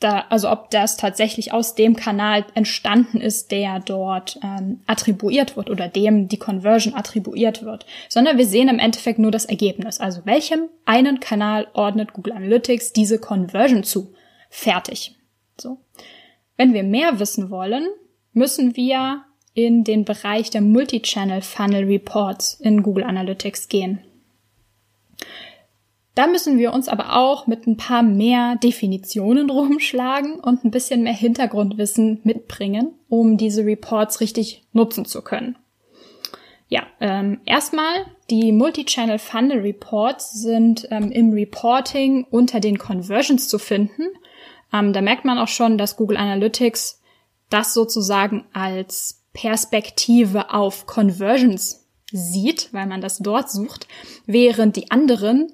da, 0.00 0.26
also 0.28 0.50
ob 0.50 0.70
das 0.70 0.96
tatsächlich 0.96 1.52
aus 1.52 1.74
dem 1.74 1.96
Kanal 1.96 2.44
entstanden 2.54 3.20
ist, 3.20 3.50
der 3.50 3.80
dort 3.80 4.38
ähm, 4.44 4.80
attribuiert 4.86 5.56
wird 5.56 5.70
oder 5.70 5.88
dem 5.88 6.28
die 6.28 6.36
Conversion 6.36 6.94
attribuiert 6.94 7.64
wird, 7.64 7.84
sondern 8.08 8.38
wir 8.38 8.46
sehen 8.46 8.68
im 8.68 8.78
Endeffekt 8.78 9.18
nur 9.18 9.32
das 9.32 9.44
Ergebnis. 9.44 9.98
Also 9.98 10.24
welchem 10.24 10.68
einen 10.84 11.18
Kanal 11.18 11.66
ordnet 11.74 12.12
Google 12.12 12.34
Analytics 12.34 12.92
diese 12.92 13.18
Conversion 13.18 13.82
zu? 13.82 14.14
Fertig. 14.50 15.16
So. 15.60 15.78
Wenn 16.56 16.74
wir 16.74 16.84
mehr 16.84 17.18
wissen 17.18 17.50
wollen, 17.50 17.88
müssen 18.32 18.76
wir 18.76 19.24
in 19.58 19.82
den 19.82 20.04
Bereich 20.04 20.50
der 20.50 20.60
Multi-Channel 20.60 21.42
Funnel 21.42 21.82
Reports 21.86 22.60
in 22.60 22.84
Google 22.84 23.02
Analytics 23.02 23.68
gehen. 23.68 23.98
Da 26.14 26.28
müssen 26.28 26.58
wir 26.58 26.72
uns 26.72 26.86
aber 26.86 27.16
auch 27.16 27.48
mit 27.48 27.66
ein 27.66 27.76
paar 27.76 28.04
mehr 28.04 28.54
Definitionen 28.54 29.50
rumschlagen 29.50 30.38
und 30.38 30.64
ein 30.64 30.70
bisschen 30.70 31.02
mehr 31.02 31.12
Hintergrundwissen 31.12 32.20
mitbringen, 32.22 32.92
um 33.08 33.36
diese 33.36 33.66
Reports 33.66 34.20
richtig 34.20 34.62
nutzen 34.72 35.04
zu 35.04 35.22
können. 35.22 35.56
Ja, 36.68 36.86
ähm, 37.00 37.40
erstmal, 37.44 38.06
die 38.30 38.52
Multi-Channel 38.52 39.18
Funnel 39.18 39.58
Reports 39.62 40.40
sind 40.40 40.86
ähm, 40.92 41.10
im 41.10 41.32
Reporting 41.32 42.28
unter 42.30 42.60
den 42.60 42.78
Conversions 42.78 43.48
zu 43.48 43.58
finden. 43.58 44.04
Ähm, 44.72 44.92
da 44.92 45.00
merkt 45.00 45.24
man 45.24 45.38
auch 45.38 45.48
schon, 45.48 45.78
dass 45.78 45.96
Google 45.96 46.18
Analytics 46.18 47.00
das 47.50 47.74
sozusagen 47.74 48.44
als 48.52 49.18
Perspektive 49.40 50.52
auf 50.52 50.86
Conversions 50.86 51.86
sieht, 52.10 52.72
weil 52.72 52.86
man 52.86 53.00
das 53.00 53.18
dort 53.18 53.48
sucht, 53.48 53.86
während 54.26 54.74
die 54.74 54.90
anderen 54.90 55.52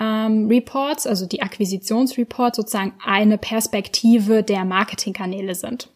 ähm, 0.00 0.46
Reports, 0.46 1.06
also 1.06 1.26
die 1.26 1.42
Akquisitionsreports, 1.42 2.56
sozusagen 2.56 2.94
eine 3.04 3.36
Perspektive 3.36 4.42
der 4.42 4.64
Marketingkanäle 4.64 5.54
sind. 5.54 5.90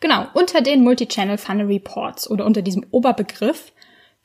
Genau, 0.00 0.26
unter 0.34 0.60
den 0.60 0.84
Multi-Channel 0.84 1.38
Funnel 1.38 1.68
Reports 1.68 2.30
oder 2.30 2.44
unter 2.44 2.60
diesem 2.60 2.84
Oberbegriff 2.90 3.72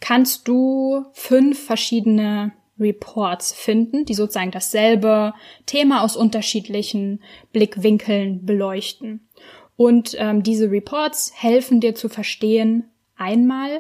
kannst 0.01 0.49
du 0.49 1.05
fünf 1.13 1.63
verschiedene 1.65 2.51
Reports 2.77 3.53
finden, 3.53 4.03
die 4.03 4.15
sozusagen 4.15 4.51
dasselbe 4.51 5.33
Thema 5.65 6.03
aus 6.03 6.17
unterschiedlichen 6.17 7.21
Blickwinkeln 7.53 8.45
beleuchten. 8.45 9.29
Und 9.75 10.15
ähm, 10.19 10.43
diese 10.43 10.69
Reports 10.69 11.33
helfen 11.35 11.79
dir 11.79 11.95
zu 11.95 12.09
verstehen, 12.09 12.89
einmal, 13.15 13.79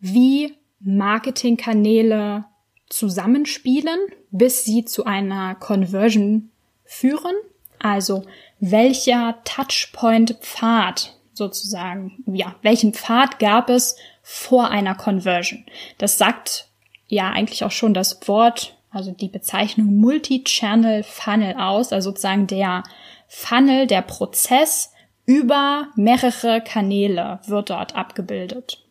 wie 0.00 0.54
Marketingkanäle 0.80 2.44
zusammenspielen, 2.88 3.98
bis 4.30 4.64
sie 4.64 4.84
zu 4.84 5.04
einer 5.04 5.54
Conversion 5.54 6.50
führen. 6.84 7.34
Also 7.78 8.24
welcher 8.60 9.38
Touchpoint-Pfad 9.44 11.14
sozusagen, 11.32 12.24
ja, 12.26 12.56
welchen 12.62 12.94
Pfad 12.94 13.38
gab 13.38 13.70
es 13.70 13.96
vor 14.22 14.70
einer 14.70 14.94
Conversion? 14.94 15.64
Das 15.98 16.18
sagt 16.18 16.68
ja 17.06 17.30
eigentlich 17.30 17.64
auch 17.64 17.70
schon 17.70 17.94
das 17.94 18.26
Wort, 18.26 18.76
also 18.90 19.12
die 19.12 19.28
Bezeichnung 19.28 19.96
Multi-Channel 19.96 21.02
Funnel 21.02 21.54
aus, 21.56 21.92
also 21.92 22.10
sozusagen 22.10 22.46
der 22.46 22.82
Funnel, 23.28 23.86
der 23.86 24.02
Prozess, 24.02 24.92
über 25.28 25.88
mehrere 25.94 26.62
Kanäle 26.62 27.38
wird 27.46 27.68
dort 27.68 27.94
abgebildet. 27.94 28.82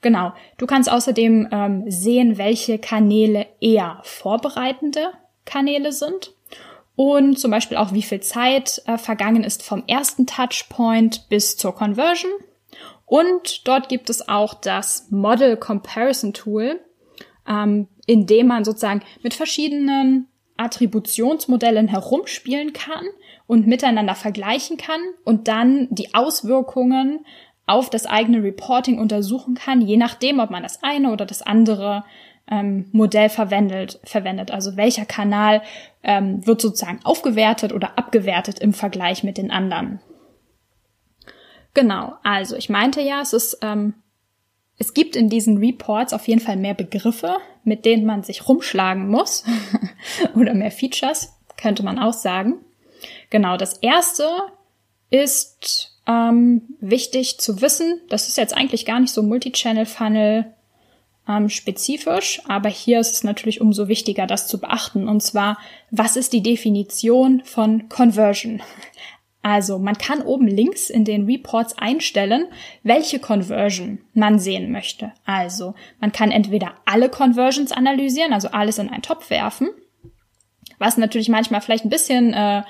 Genau. 0.00 0.32
Du 0.56 0.66
kannst 0.66 0.88
außerdem 0.88 1.48
ähm, 1.50 1.90
sehen, 1.90 2.38
welche 2.38 2.78
Kanäle 2.78 3.46
eher 3.60 3.98
vorbereitende 4.04 5.10
Kanäle 5.44 5.90
sind 5.90 6.32
und 6.94 7.40
zum 7.40 7.50
Beispiel 7.50 7.76
auch, 7.76 7.92
wie 7.92 8.04
viel 8.04 8.20
Zeit 8.20 8.82
äh, 8.86 8.98
vergangen 8.98 9.42
ist 9.42 9.64
vom 9.64 9.82
ersten 9.88 10.28
Touchpoint 10.28 11.28
bis 11.28 11.56
zur 11.56 11.74
Conversion. 11.74 12.30
Und 13.04 13.66
dort 13.66 13.88
gibt 13.88 14.10
es 14.10 14.28
auch 14.28 14.54
das 14.54 15.10
Model 15.10 15.56
Comparison 15.56 16.34
Tool, 16.34 16.78
ähm, 17.48 17.88
in 18.06 18.26
dem 18.26 18.46
man 18.46 18.64
sozusagen 18.64 19.02
mit 19.24 19.34
verschiedenen 19.34 20.28
Attributionsmodellen 20.58 21.88
herumspielen 21.88 22.72
kann 22.72 23.04
und 23.46 23.66
miteinander 23.66 24.14
vergleichen 24.14 24.76
kann 24.76 25.00
und 25.24 25.48
dann 25.48 25.88
die 25.90 26.14
Auswirkungen 26.14 27.24
auf 27.66 27.90
das 27.90 28.06
eigene 28.06 28.42
Reporting 28.42 28.98
untersuchen 28.98 29.54
kann, 29.54 29.80
je 29.80 29.96
nachdem, 29.96 30.40
ob 30.40 30.50
man 30.50 30.62
das 30.62 30.82
eine 30.82 31.12
oder 31.12 31.26
das 31.26 31.42
andere 31.42 32.04
ähm, 32.50 32.88
Modell 32.92 33.28
verwendet, 33.28 34.00
verwendet. 34.04 34.50
Also 34.50 34.76
welcher 34.76 35.04
Kanal 35.04 35.62
ähm, 36.02 36.46
wird 36.46 36.60
sozusagen 36.60 37.00
aufgewertet 37.04 37.72
oder 37.72 37.98
abgewertet 37.98 38.58
im 38.58 38.72
Vergleich 38.72 39.22
mit 39.22 39.36
den 39.36 39.50
anderen. 39.50 40.00
Genau, 41.74 42.14
also 42.22 42.56
ich 42.56 42.70
meinte 42.70 43.00
ja, 43.02 43.20
es 43.20 43.32
ist, 43.32 43.58
ähm, 43.62 43.94
es 44.78 44.94
gibt 44.94 45.16
in 45.16 45.28
diesen 45.28 45.58
Reports 45.58 46.12
auf 46.12 46.28
jeden 46.28 46.40
Fall 46.40 46.56
mehr 46.56 46.74
Begriffe, 46.74 47.36
mit 47.64 47.84
denen 47.84 48.06
man 48.06 48.22
sich 48.22 48.48
rumschlagen 48.48 49.08
muss 49.08 49.44
oder 50.36 50.54
mehr 50.54 50.70
Features, 50.70 51.34
könnte 51.56 51.82
man 51.82 51.98
auch 51.98 52.12
sagen. 52.12 52.64
Genau, 53.30 53.56
das 53.56 53.78
erste 53.78 54.28
ist 55.10 55.98
ähm, 56.06 56.62
wichtig 56.80 57.38
zu 57.38 57.60
wissen, 57.60 58.00
das 58.08 58.28
ist 58.28 58.38
jetzt 58.38 58.56
eigentlich 58.56 58.86
gar 58.86 59.00
nicht 59.00 59.12
so 59.12 59.22
Multi-Channel-Funnel 59.22 60.54
ähm, 61.28 61.48
spezifisch, 61.48 62.40
aber 62.48 62.68
hier 62.68 63.00
ist 63.00 63.12
es 63.12 63.24
natürlich 63.24 63.60
umso 63.60 63.88
wichtiger, 63.88 64.26
das 64.26 64.46
zu 64.46 64.58
beachten. 64.58 65.08
Und 65.08 65.22
zwar, 65.22 65.58
was 65.90 66.16
ist 66.16 66.32
die 66.32 66.42
Definition 66.42 67.42
von 67.44 67.88
Conversion? 67.88 68.62
Also 69.48 69.78
man 69.78 69.96
kann 69.96 70.20
oben 70.20 70.46
links 70.46 70.90
in 70.90 71.06
den 71.06 71.24
Reports 71.24 71.78
einstellen, 71.78 72.48
welche 72.82 73.18
Conversion 73.18 73.98
man 74.12 74.38
sehen 74.38 74.70
möchte. 74.70 75.14
Also 75.24 75.74
man 76.00 76.12
kann 76.12 76.30
entweder 76.30 76.74
alle 76.84 77.08
Conversions 77.08 77.72
analysieren, 77.72 78.34
also 78.34 78.48
alles 78.48 78.76
in 78.76 78.90
einen 78.90 79.00
Topf 79.00 79.30
werfen, 79.30 79.70
was 80.78 80.98
natürlich 80.98 81.30
manchmal 81.30 81.62
vielleicht 81.62 81.86
ein 81.86 81.88
bisschen, 81.88 82.34
äh, 82.34 82.62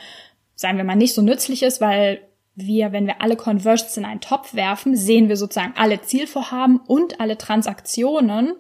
sagen 0.54 0.76
wir 0.76 0.84
mal, 0.84 0.94
nicht 0.94 1.14
so 1.14 1.20
nützlich 1.20 1.64
ist, 1.64 1.80
weil 1.80 2.20
wir, 2.54 2.92
wenn 2.92 3.08
wir 3.08 3.22
alle 3.22 3.34
Conversions 3.34 3.96
in 3.96 4.04
einen 4.04 4.20
Topf 4.20 4.54
werfen, 4.54 4.94
sehen 4.94 5.28
wir 5.28 5.36
sozusagen 5.36 5.74
alle 5.76 6.00
Zielvorhaben 6.02 6.78
und 6.78 7.20
alle 7.20 7.38
Transaktionen 7.38 8.52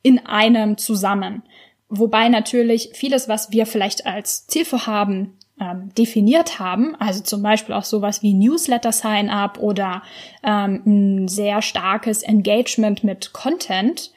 in 0.00 0.24
einem 0.24 0.78
zusammen. 0.78 1.42
Wobei 1.90 2.30
natürlich 2.30 2.92
vieles, 2.94 3.28
was 3.28 3.52
wir 3.52 3.66
vielleicht 3.66 4.06
als 4.06 4.46
Zielvorhaben 4.46 5.36
ähm, 5.60 5.90
definiert 5.96 6.58
haben, 6.58 6.94
also 6.96 7.22
zum 7.22 7.42
Beispiel 7.42 7.74
auch 7.74 7.84
sowas 7.84 8.22
wie 8.22 8.34
Newsletter 8.34 8.92
Sign-up 8.92 9.58
oder 9.58 10.02
ähm, 10.42 10.82
ein 10.86 11.28
sehr 11.28 11.62
starkes 11.62 12.22
Engagement 12.22 13.04
mit 13.04 13.32
Content, 13.32 14.12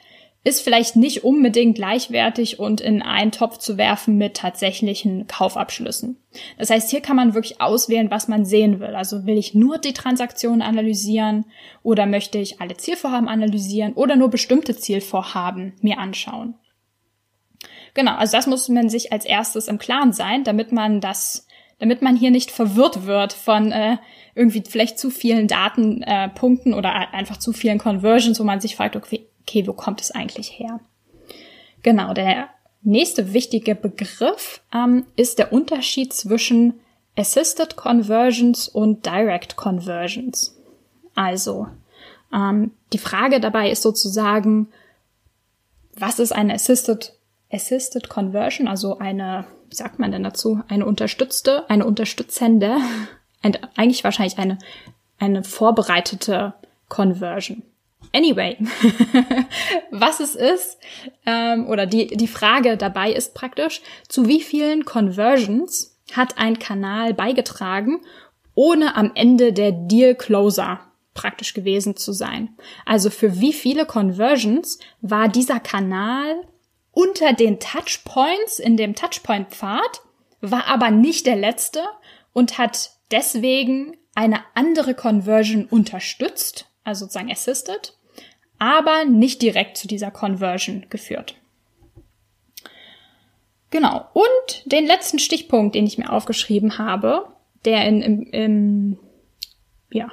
ist 0.46 0.60
vielleicht 0.60 0.94
nicht 0.94 1.24
unbedingt 1.24 1.74
gleichwertig 1.74 2.60
und 2.60 2.80
in 2.80 3.02
einen 3.02 3.32
Topf 3.32 3.58
zu 3.58 3.78
werfen 3.78 4.16
mit 4.16 4.34
tatsächlichen 4.34 5.26
Kaufabschlüssen. 5.26 6.18
Das 6.56 6.70
heißt, 6.70 6.88
hier 6.88 7.00
kann 7.00 7.16
man 7.16 7.34
wirklich 7.34 7.60
auswählen, 7.60 8.12
was 8.12 8.28
man 8.28 8.44
sehen 8.44 8.78
will. 8.78 8.94
Also 8.94 9.26
will 9.26 9.38
ich 9.38 9.56
nur 9.56 9.78
die 9.78 9.92
Transaktionen 9.92 10.62
analysieren 10.62 11.46
oder 11.82 12.06
möchte 12.06 12.38
ich 12.38 12.60
alle 12.60 12.76
Zielvorhaben 12.76 13.26
analysieren 13.26 13.94
oder 13.94 14.14
nur 14.14 14.30
bestimmte 14.30 14.76
Zielvorhaben 14.76 15.72
mir 15.80 15.98
anschauen. 15.98 16.54
Genau, 17.96 18.14
also 18.14 18.36
das 18.36 18.46
muss 18.46 18.68
man 18.68 18.90
sich 18.90 19.10
als 19.10 19.24
erstes 19.24 19.68
im 19.68 19.78
Klaren 19.78 20.12
sein, 20.12 20.44
damit 20.44 20.70
man 20.70 21.00
das, 21.00 21.46
damit 21.78 22.02
man 22.02 22.14
hier 22.14 22.30
nicht 22.30 22.50
verwirrt 22.50 23.06
wird 23.06 23.32
von 23.32 23.72
äh, 23.72 23.96
irgendwie 24.34 24.62
vielleicht 24.68 24.98
zu 24.98 25.08
vielen 25.08 25.48
Datenpunkten 25.48 26.74
äh, 26.74 26.76
oder 26.76 26.92
einfach 27.14 27.38
zu 27.38 27.54
vielen 27.54 27.78
Conversions, 27.78 28.38
wo 28.38 28.44
man 28.44 28.60
sich 28.60 28.76
fragt, 28.76 28.96
okay, 28.96 29.26
okay, 29.40 29.66
wo 29.66 29.72
kommt 29.72 30.02
es 30.02 30.10
eigentlich 30.10 30.58
her? 30.58 30.78
Genau, 31.82 32.12
der 32.12 32.50
nächste 32.82 33.32
wichtige 33.32 33.74
Begriff 33.74 34.60
ähm, 34.74 35.06
ist 35.16 35.38
der 35.38 35.54
Unterschied 35.54 36.12
zwischen 36.12 36.74
Assisted 37.16 37.76
Conversions 37.76 38.68
und 38.68 39.06
Direct 39.06 39.56
Conversions. 39.56 40.54
Also, 41.14 41.68
ähm, 42.30 42.72
die 42.92 42.98
Frage 42.98 43.40
dabei 43.40 43.70
ist 43.70 43.80
sozusagen, 43.80 44.68
was 45.98 46.18
ist 46.18 46.32
eine 46.32 46.52
Assisted, 46.52 47.14
Assisted 47.52 48.08
Conversion, 48.08 48.68
also 48.68 48.98
eine, 48.98 49.46
wie 49.68 49.76
sagt 49.76 49.98
man 49.98 50.10
denn 50.10 50.22
dazu, 50.22 50.62
eine 50.68 50.86
unterstützte, 50.86 51.68
eine 51.70 51.86
unterstützende, 51.86 52.78
ein, 53.42 53.56
eigentlich 53.76 54.04
wahrscheinlich 54.04 54.38
eine, 54.38 54.58
eine 55.18 55.44
vorbereitete 55.44 56.54
Conversion. 56.88 57.62
Anyway, 58.12 58.56
was 59.90 60.20
es 60.20 60.34
ist, 60.34 60.78
ähm, 61.24 61.66
oder 61.68 61.86
die, 61.86 62.06
die 62.06 62.28
Frage 62.28 62.76
dabei 62.76 63.12
ist 63.12 63.34
praktisch, 63.34 63.82
zu 64.08 64.28
wie 64.28 64.40
vielen 64.40 64.84
Conversions 64.84 65.98
hat 66.12 66.38
ein 66.38 66.58
Kanal 66.58 67.14
beigetragen, 67.14 68.00
ohne 68.54 68.96
am 68.96 69.12
Ende 69.14 69.52
der 69.52 69.72
Deal 69.72 70.14
Closer 70.14 70.80
praktisch 71.14 71.54
gewesen 71.54 71.96
zu 71.96 72.12
sein. 72.12 72.50
Also 72.84 73.10
für 73.10 73.40
wie 73.40 73.52
viele 73.52 73.86
Conversions 73.86 74.78
war 75.00 75.28
dieser 75.28 75.60
Kanal 75.60 76.36
unter 76.96 77.34
den 77.34 77.60
Touchpoints 77.60 78.58
in 78.58 78.78
dem 78.78 78.94
Touchpoint-Pfad, 78.94 80.00
war 80.40 80.66
aber 80.66 80.90
nicht 80.90 81.26
der 81.26 81.36
letzte 81.36 81.84
und 82.32 82.56
hat 82.56 82.92
deswegen 83.10 83.98
eine 84.14 84.40
andere 84.54 84.94
Conversion 84.94 85.66
unterstützt, 85.66 86.70
also 86.84 87.04
sozusagen 87.04 87.30
assisted, 87.30 87.98
aber 88.58 89.04
nicht 89.04 89.42
direkt 89.42 89.76
zu 89.76 89.86
dieser 89.86 90.10
Conversion 90.10 90.86
geführt. 90.88 91.34
Genau. 93.68 94.06
Und 94.14 94.62
den 94.64 94.86
letzten 94.86 95.18
Stichpunkt, 95.18 95.74
den 95.74 95.86
ich 95.86 95.98
mir 95.98 96.10
aufgeschrieben 96.10 96.78
habe, 96.78 97.26
der 97.66 97.86
in, 97.86 98.00
im, 98.00 98.22
im, 98.22 98.98
ja, 99.90 100.12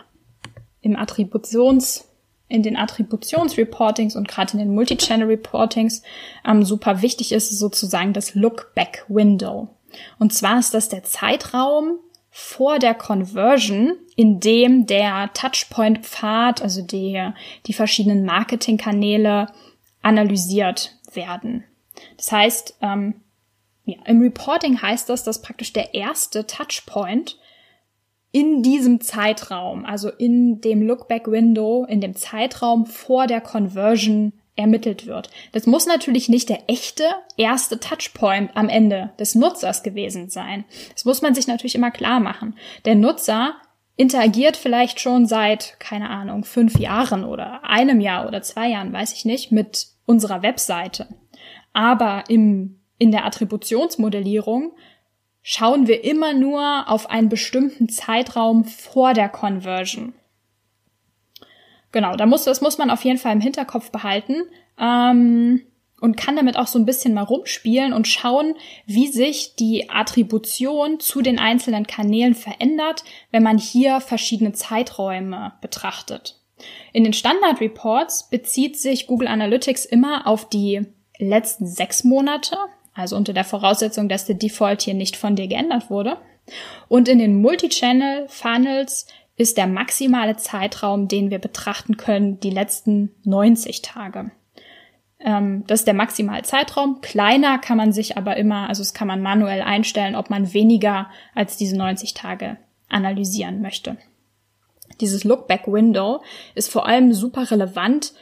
im 0.81 0.97
Attributions, 0.97 2.12
in 2.47 2.63
den 2.63 2.75
Attributionsreportings 2.75 4.15
und 4.15 4.27
gerade 4.27 4.53
in 4.53 4.59
den 4.59 4.75
Multi-Channel-Reportings 4.75 6.03
ähm, 6.45 6.63
super 6.63 7.01
wichtig 7.01 7.31
ist, 7.31 7.57
sozusagen 7.57 8.13
das 8.13 8.35
Look-Back-Window. 8.35 9.69
Und 10.19 10.33
zwar 10.33 10.59
ist 10.59 10.73
das 10.73 10.89
der 10.89 11.03
Zeitraum, 11.03 11.99
vor 12.35 12.79
der 12.79 12.95
Conversion, 12.95 13.95
in 14.15 14.39
dem 14.39 14.87
der 14.87 15.31
Touchpoint-Pfad, 15.35 16.63
also 16.63 16.81
die, 16.81 17.29
die 17.67 17.73
verschiedenen 17.73 18.25
Marketingkanäle 18.25 19.49
analysiert 20.01 20.95
werden. 21.13 21.63
Das 22.17 22.31
heißt, 22.31 22.77
ähm, 22.81 23.21
ja, 23.85 23.97
im 24.05 24.19
Reporting 24.19 24.81
heißt 24.81 25.09
das, 25.09 25.23
dass 25.23 25.43
praktisch 25.43 25.73
der 25.73 25.93
erste 25.93 26.47
Touchpoint 26.47 27.37
in 28.33 28.63
diesem 28.63 28.99
Zeitraum, 28.99 29.85
also 29.85 30.09
in 30.09 30.59
dem 30.59 30.81
Lookback-Window, 30.81 31.85
in 31.87 32.01
dem 32.01 32.15
Zeitraum 32.15 32.87
vor 32.87 33.27
der 33.27 33.39
Conversion 33.39 34.33
ermittelt 34.55 35.05
wird. 35.05 35.29
Das 35.51 35.67
muss 35.67 35.85
natürlich 35.85 36.29
nicht 36.29 36.49
der 36.49 36.67
echte 36.67 37.03
erste 37.37 37.79
Touchpoint 37.79 38.49
am 38.55 38.69
Ende 38.69 39.11
des 39.19 39.35
Nutzers 39.35 39.83
gewesen 39.83 40.29
sein. 40.29 40.65
Das 40.93 41.05
muss 41.05 41.21
man 41.21 41.35
sich 41.35 41.45
natürlich 41.45 41.75
immer 41.75 41.91
klar 41.91 42.19
machen. 42.19 42.55
Der 42.85 42.95
Nutzer 42.95 43.53
interagiert 43.97 44.57
vielleicht 44.57 44.99
schon 44.99 45.27
seit, 45.27 45.79
keine 45.79 46.09
Ahnung, 46.09 46.43
fünf 46.43 46.79
Jahren 46.79 47.25
oder 47.25 47.63
einem 47.63 48.01
Jahr 48.01 48.27
oder 48.27 48.41
zwei 48.41 48.69
Jahren, 48.69 48.91
weiß 48.91 49.13
ich 49.13 49.25
nicht, 49.25 49.51
mit 49.51 49.89
unserer 50.07 50.41
Webseite. 50.41 51.07
Aber 51.71 52.23
im, 52.29 52.79
in 52.97 53.11
der 53.11 53.25
Attributionsmodellierung 53.25 54.73
schauen 55.43 55.87
wir 55.87 56.03
immer 56.03 56.33
nur 56.33 56.89
auf 56.89 57.09
einen 57.09 57.29
bestimmten 57.29 57.89
Zeitraum 57.89 58.63
vor 58.63 59.13
der 59.13 59.29
Conversion. 59.29 60.13
Genau, 61.91 62.15
da 62.15 62.25
muss, 62.25 62.45
das 62.45 62.61
muss 62.61 62.79
man 62.79 62.89
auf 62.89 63.03
jeden 63.03 63.19
Fall 63.19 63.33
im 63.33 63.41
Hinterkopf 63.41 63.91
behalten 63.91 64.43
ähm, 64.79 65.61
und 66.01 66.17
kann 66.17 66.35
damit 66.35 66.57
auch 66.57 66.65
so 66.65 66.79
ein 66.79 66.85
bisschen 66.85 67.13
mal 67.13 67.23
rumspielen 67.23 67.93
und 67.93 68.07
schauen, 68.07 68.55
wie 68.87 69.07
sich 69.07 69.55
die 69.55 69.89
Attribution 69.91 70.99
zu 70.99 71.21
den 71.21 71.37
einzelnen 71.37 71.85
Kanälen 71.85 72.33
verändert, 72.33 73.03
wenn 73.31 73.43
man 73.43 73.59
hier 73.59 73.99
verschiedene 73.99 74.53
Zeiträume 74.53 75.53
betrachtet. 75.61 76.39
In 76.93 77.03
den 77.03 77.13
Standard 77.13 77.61
Reports 77.61 78.29
bezieht 78.29 78.79
sich 78.79 79.05
Google 79.05 79.27
Analytics 79.27 79.85
immer 79.85 80.25
auf 80.25 80.49
die 80.49 80.81
letzten 81.19 81.67
sechs 81.67 82.03
Monate, 82.03 82.57
also 82.93 83.15
unter 83.15 83.33
der 83.33 83.43
Voraussetzung, 83.43 84.09
dass 84.09 84.25
der 84.25 84.35
Default 84.35 84.81
hier 84.81 84.93
nicht 84.93 85.15
von 85.15 85.35
dir 85.35 85.47
geändert 85.47 85.89
wurde. 85.89 86.17
Und 86.87 87.07
in 87.07 87.19
den 87.19 87.41
Multi-Channel 87.41 88.27
Funnels 88.27 89.07
ist 89.35 89.57
der 89.57 89.67
maximale 89.67 90.37
Zeitraum, 90.37 91.07
den 91.07 91.31
wir 91.31 91.39
betrachten 91.39 91.97
können, 91.97 92.39
die 92.39 92.51
letzten 92.51 93.15
90 93.23 93.81
Tage. 93.81 94.31
Ähm, 95.19 95.63
das 95.67 95.81
ist 95.81 95.87
der 95.87 95.93
maximale 95.93 96.43
Zeitraum. 96.43 97.01
Kleiner 97.01 97.57
kann 97.57 97.77
man 97.77 97.91
sich 97.93 98.17
aber 98.17 98.37
immer, 98.37 98.69
also 98.69 98.81
es 98.81 98.93
kann 98.93 99.07
man 99.07 99.21
manuell 99.21 99.61
einstellen, 99.61 100.15
ob 100.15 100.29
man 100.29 100.53
weniger 100.53 101.09
als 101.33 101.57
diese 101.57 101.77
90 101.77 102.13
Tage 102.13 102.57
analysieren 102.89 103.61
möchte. 103.61 103.97
Dieses 105.01 105.23
Lookback-Window 105.23 106.21
ist 106.53 106.71
vor 106.71 106.85
allem 106.85 107.13
super 107.13 107.49
relevant, 107.49 108.13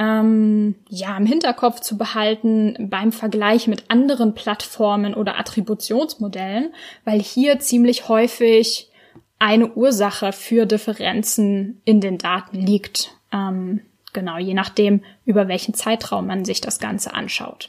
ähm, 0.00 0.76
ja, 0.88 1.14
im 1.14 1.26
Hinterkopf 1.26 1.80
zu 1.80 1.98
behalten 1.98 2.88
beim 2.88 3.12
Vergleich 3.12 3.66
mit 3.66 3.90
anderen 3.90 4.34
Plattformen 4.34 5.12
oder 5.12 5.38
Attributionsmodellen, 5.38 6.72
weil 7.04 7.20
hier 7.20 7.60
ziemlich 7.60 8.08
häufig 8.08 8.90
eine 9.38 9.74
Ursache 9.74 10.32
für 10.32 10.64
Differenzen 10.64 11.82
in 11.84 12.00
den 12.00 12.16
Daten 12.16 12.56
liegt. 12.56 13.14
Ähm, 13.30 13.82
genau, 14.14 14.38
je 14.38 14.54
nachdem, 14.54 15.04
über 15.26 15.48
welchen 15.48 15.74
Zeitraum 15.74 16.26
man 16.26 16.46
sich 16.46 16.62
das 16.62 16.78
Ganze 16.78 17.12
anschaut. 17.12 17.68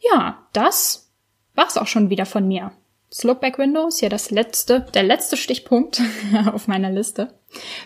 Ja, 0.00 0.44
das 0.52 1.08
war's 1.54 1.76
auch 1.76 1.86
schon 1.86 2.10
wieder 2.10 2.26
von 2.26 2.48
mir. 2.48 2.72
Das 3.10 3.22
Lookback 3.22 3.58
Window 3.58 3.86
ist 3.86 4.00
hier 4.00 4.10
das 4.10 4.32
letzte, 4.32 4.80
der 4.92 5.04
letzte 5.04 5.36
Stichpunkt 5.36 6.02
auf 6.52 6.66
meiner 6.66 6.90
Liste. 6.90 7.32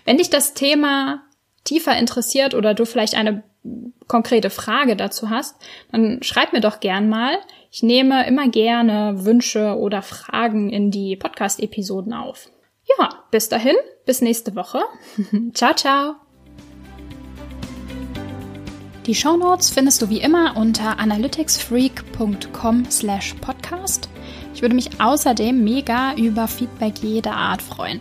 Wenn 0.06 0.16
dich 0.16 0.30
das 0.30 0.54
Thema 0.54 1.22
tiefer 1.64 1.96
interessiert 1.96 2.54
oder 2.54 2.74
du 2.74 2.84
vielleicht 2.84 3.14
eine 3.14 3.42
konkrete 4.08 4.50
Frage 4.50 4.96
dazu 4.96 5.30
hast, 5.30 5.56
dann 5.90 6.22
schreib 6.22 6.52
mir 6.52 6.60
doch 6.60 6.80
gern 6.80 7.08
mal. 7.08 7.38
Ich 7.70 7.82
nehme 7.82 8.26
immer 8.26 8.48
gerne 8.48 9.24
Wünsche 9.24 9.76
oder 9.78 10.02
Fragen 10.02 10.70
in 10.70 10.90
die 10.90 11.16
Podcast-Episoden 11.16 12.12
auf. 12.12 12.50
Ja, 12.98 13.24
bis 13.30 13.48
dahin, 13.48 13.76
bis 14.04 14.20
nächste 14.20 14.56
Woche. 14.56 14.80
ciao, 15.54 15.74
ciao. 15.74 16.16
Die 19.06 19.14
Shownotes 19.14 19.70
findest 19.70 20.00
du 20.02 20.10
wie 20.10 20.20
immer 20.20 20.56
unter 20.56 20.98
analyticsfreak.com 20.98 22.84
slash 22.90 23.34
podcast. 23.40 24.08
Ich 24.54 24.62
würde 24.62 24.76
mich 24.76 25.00
außerdem 25.00 25.64
mega 25.64 26.14
über 26.14 26.46
Feedback 26.46 26.98
jeder 27.02 27.34
Art 27.34 27.62
freuen. 27.62 28.00